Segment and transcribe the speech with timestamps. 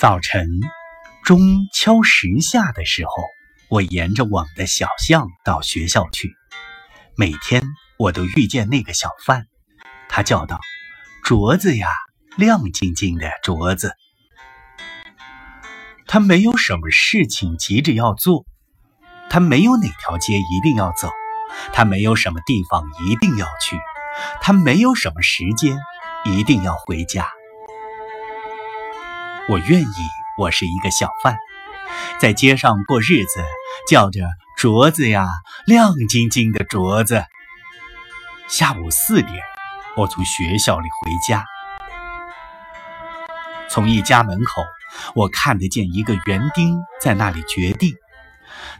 [0.00, 0.46] 早晨
[1.26, 1.38] 钟
[1.74, 3.12] 敲十下的时候，
[3.68, 6.32] 我沿着我们的小巷到学校去。
[7.18, 7.62] 每天
[7.98, 9.44] 我都遇见那个小贩，
[10.08, 10.58] 他叫道
[11.22, 11.86] ：“镯子呀，
[12.38, 13.94] 亮晶晶的镯子。”
[16.08, 18.46] 他没有什么事情急着要做，
[19.28, 21.10] 他没有哪条街一定要走，
[21.74, 23.78] 他没有什么地方一定要去，
[24.40, 25.78] 他没有什么时间
[26.24, 27.28] 一定要回家。
[29.50, 29.86] 我愿意，
[30.38, 31.36] 我是一个小贩，
[32.20, 33.42] 在街上过日子，
[33.88, 34.20] 叫着
[34.56, 35.28] 镯子呀，
[35.66, 37.24] 亮晶晶的镯子。
[38.46, 39.42] 下午四点，
[39.96, 41.44] 我从学校里回家，
[43.68, 44.62] 从一家门口，
[45.16, 47.96] 我看得见一个园丁在那里掘地，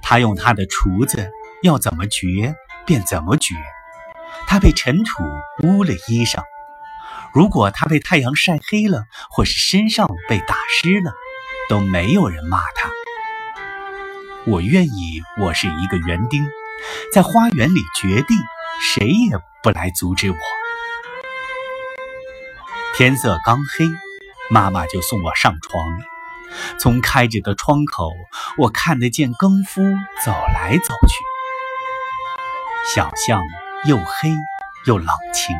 [0.03, 1.33] 他用他的锄子
[1.65, 2.55] 要怎么掘
[2.87, 3.57] 便怎么掘，
[4.47, 5.25] 他被尘土
[5.65, 6.45] 污了衣裳。
[7.33, 11.13] 如果他被太阳晒黑了，或是身上被打湿了，
[11.69, 12.91] 都没有人骂他。
[14.47, 16.45] 我愿意，我是一个园丁，
[17.13, 18.35] 在花园里掘地，
[18.81, 20.37] 谁也不来阻止我。
[22.97, 23.89] 天色刚黑，
[24.51, 25.87] 妈妈就送我上床。
[26.81, 28.11] 从开着的窗口，
[28.59, 29.83] 我看得见更夫
[30.25, 31.15] 走来走去。
[32.93, 33.41] 小巷
[33.87, 34.31] 又黑
[34.87, 35.57] 又冷清。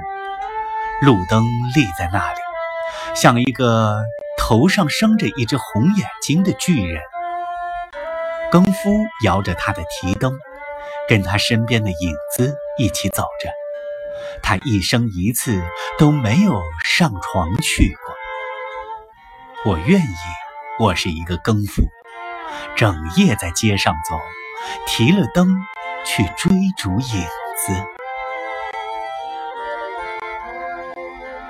[1.03, 2.39] 路灯立在那里，
[3.15, 4.03] 像一个
[4.37, 7.03] 头上生着一只红眼睛的巨人。
[8.51, 8.91] 更夫
[9.25, 10.39] 摇着他的提灯，
[11.09, 13.51] 跟他身边的影子一起走着。
[14.43, 15.63] 他一生一次
[15.99, 17.97] 都没有上床去
[19.65, 19.73] 过。
[19.73, 20.05] 我愿意，
[20.79, 21.85] 我是一个更夫，
[22.77, 24.19] 整夜在街上走，
[24.87, 25.57] 提了灯
[26.05, 28.00] 去追逐影子。